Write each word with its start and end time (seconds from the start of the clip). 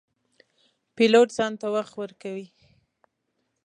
پیلوټ 0.95 1.27
ځان 1.37 1.53
ته 1.61 1.67
وخت 1.75 1.93
ورکوي. 2.01 2.47